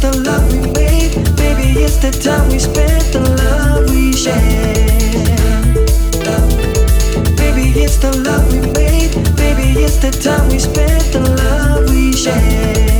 the 0.00 0.12
love 0.22 0.50
we 0.52 0.60
made. 0.72 1.14
Maybe 1.38 1.80
it's 1.80 1.98
the 1.98 2.10
time 2.10 2.48
we 2.48 2.58
spent. 2.58 3.12
the 3.12 3.20
love 3.20 3.90
we 3.90 4.12
shared. 4.14 4.40
Maybe 7.38 7.80
it's 7.80 7.98
the 7.98 8.12
love 8.24 8.50
we 8.52 8.60
made. 8.72 9.14
Maybe 9.36 9.80
it's 9.84 9.98
the 9.98 10.10
time 10.10 10.48
we 10.48 10.58
spent. 10.58 11.12
the 11.12 11.20
love 11.20 11.90
we 11.90 12.12
shared. 12.14 12.99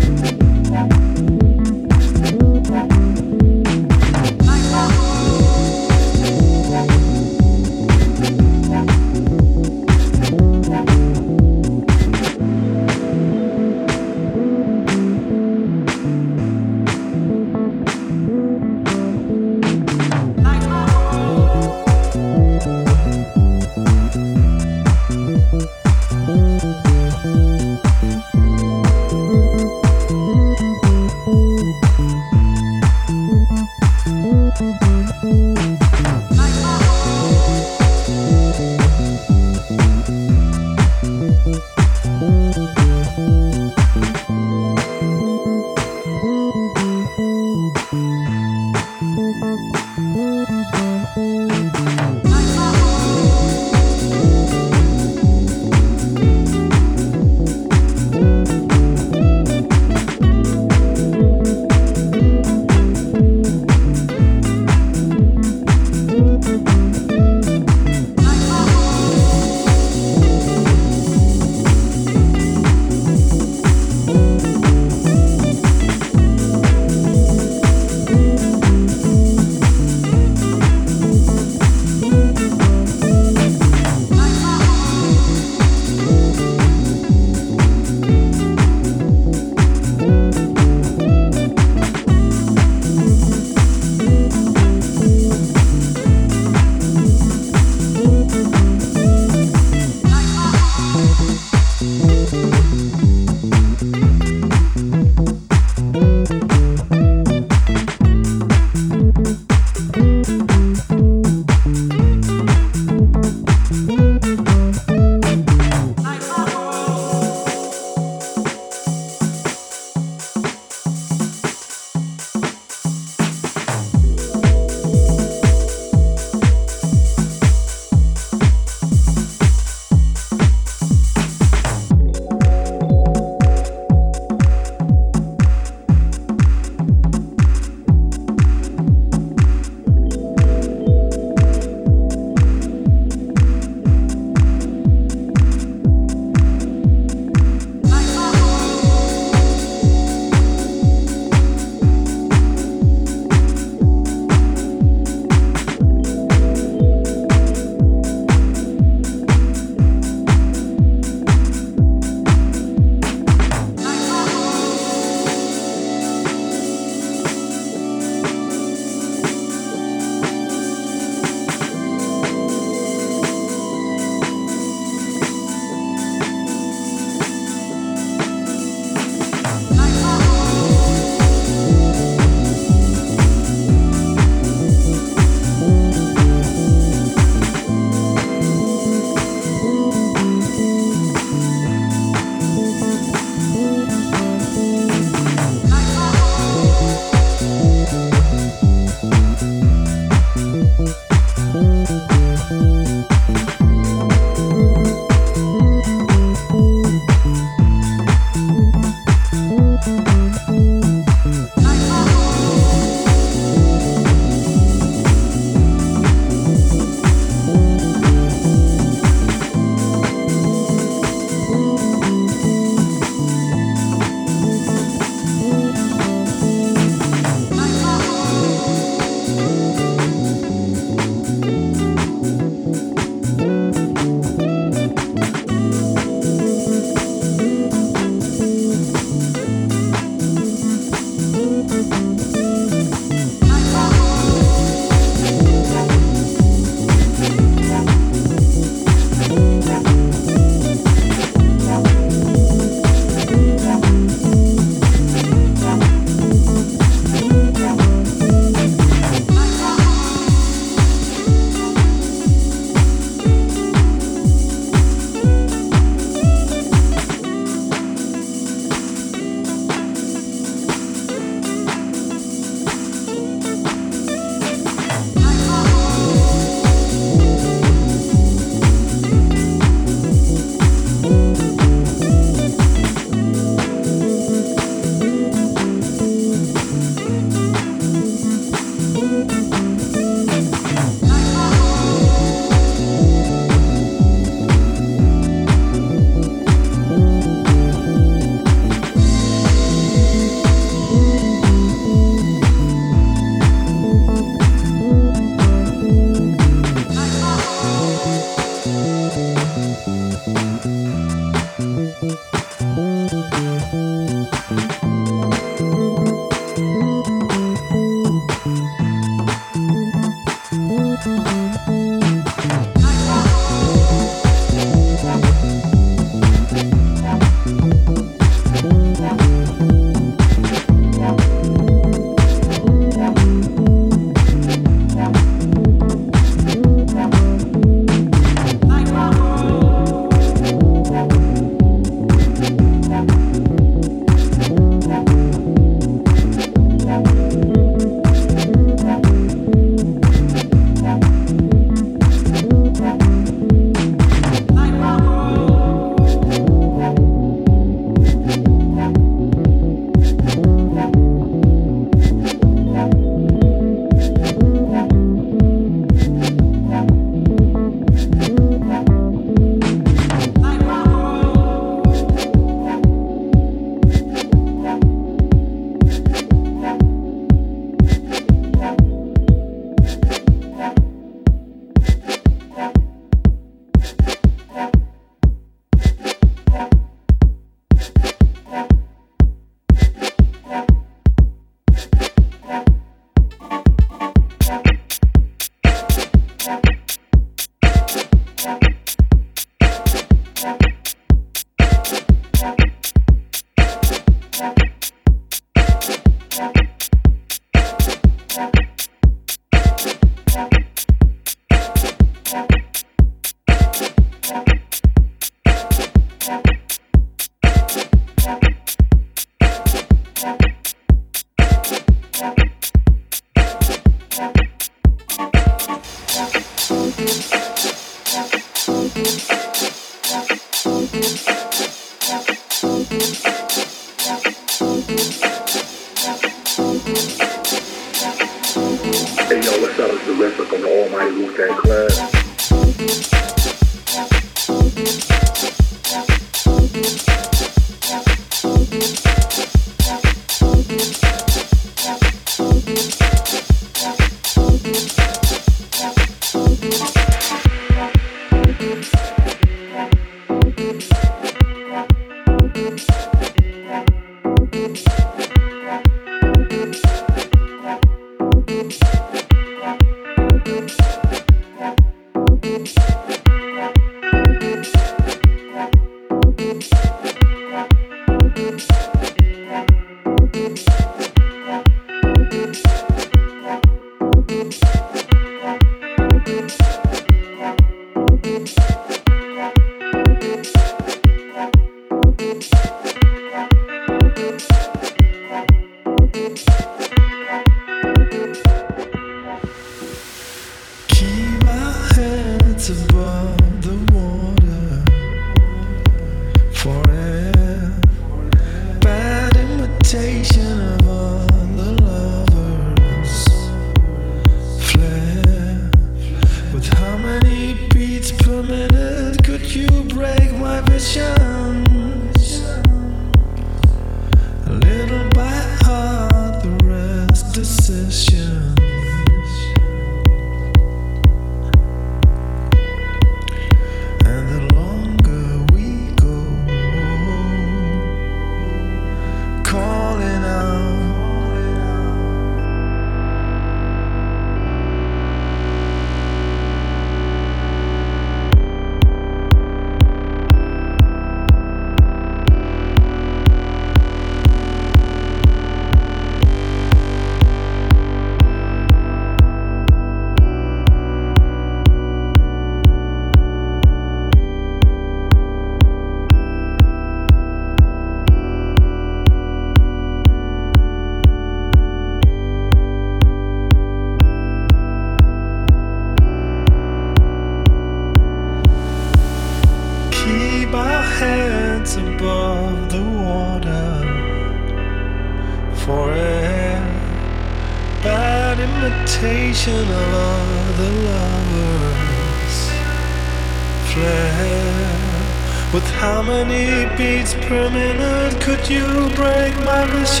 beats 596.76 597.14
per 597.14 597.50
minute. 597.50 598.20
Could 598.20 598.48
you 598.48 598.90
break 598.94 599.34
my 599.44 599.64
missions? 599.72 600.00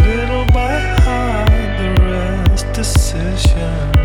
Little 0.00 0.46
by 0.46 0.78
heart, 1.02 1.48
the 1.78 2.02
rest 2.02 2.72
decision. 2.72 3.95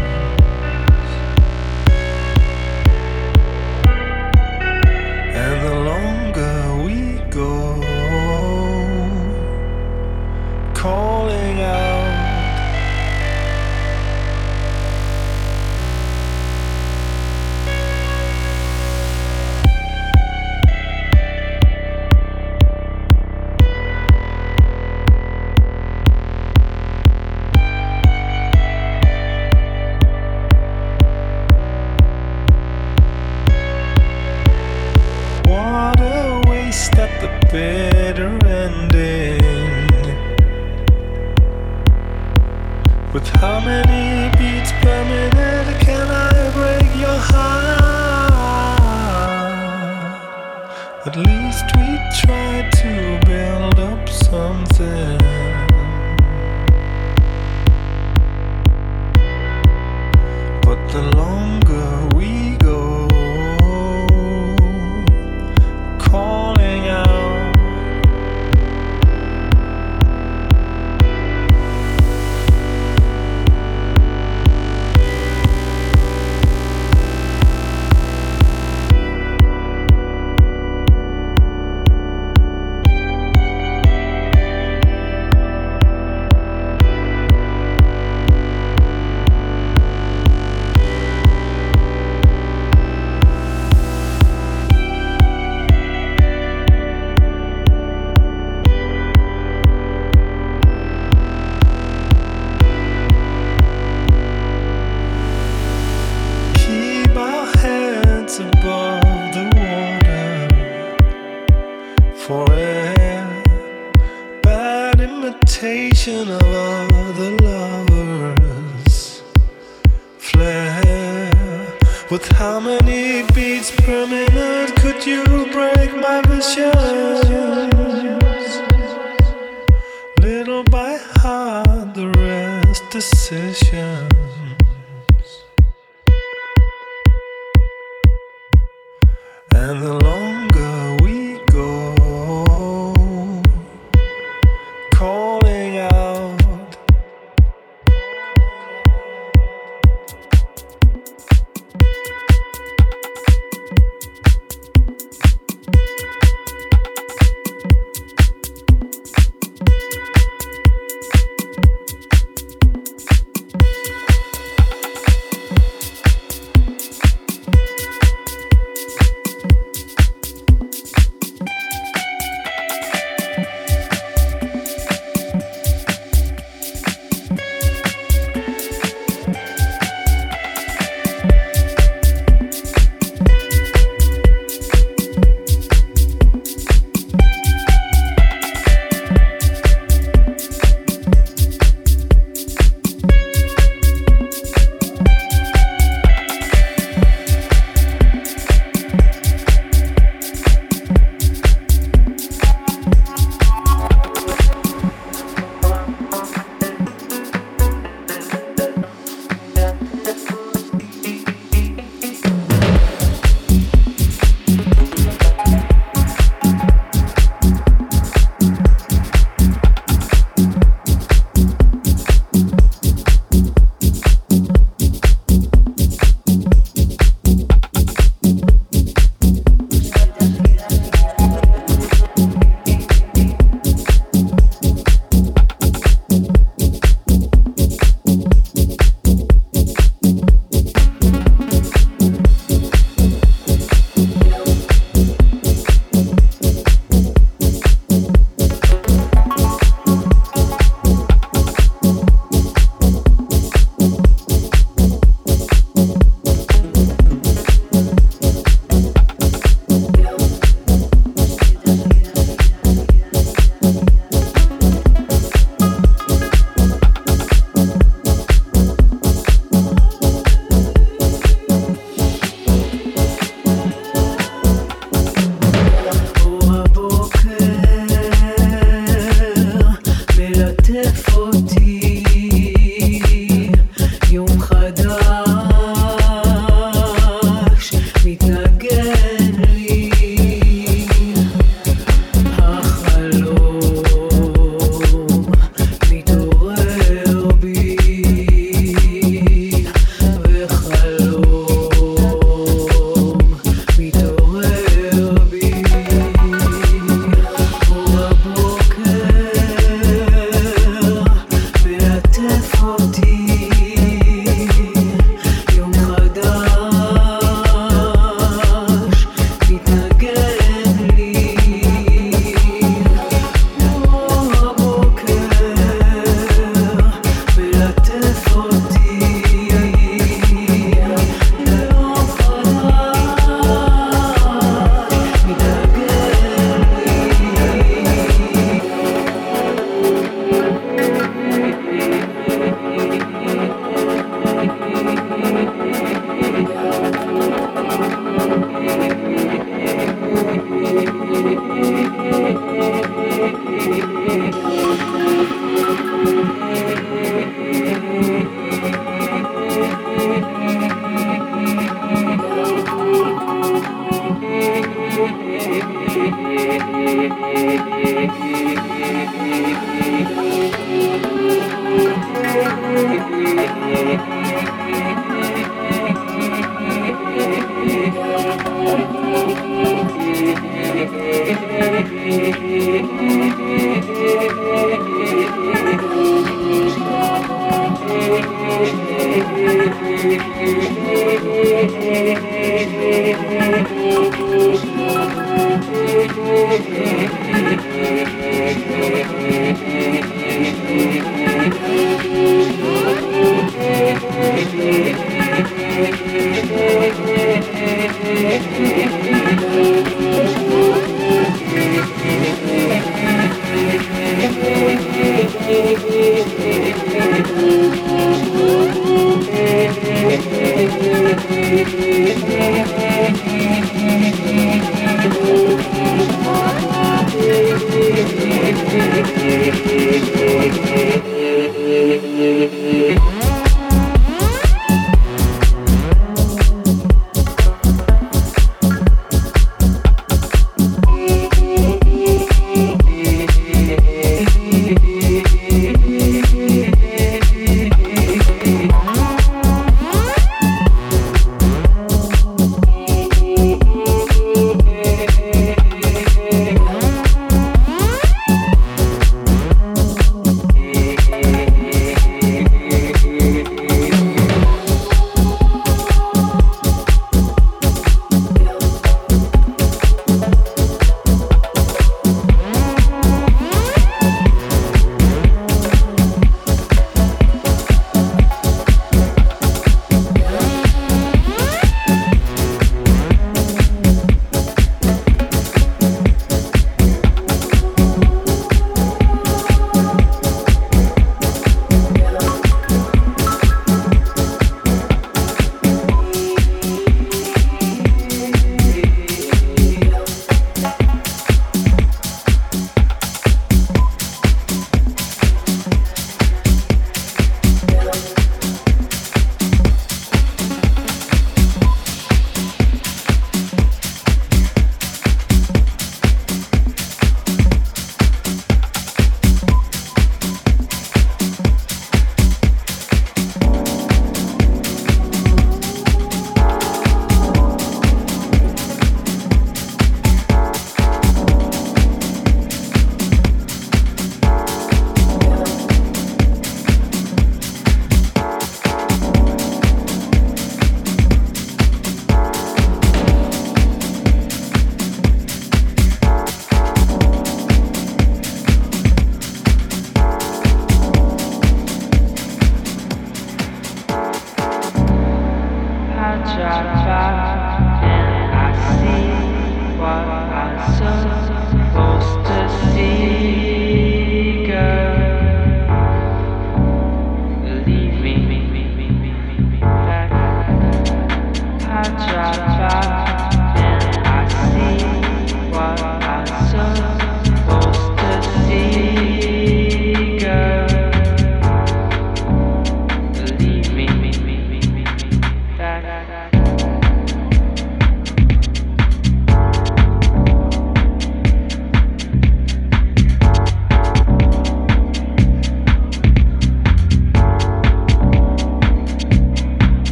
How 122.41 122.59
many? 122.59 122.90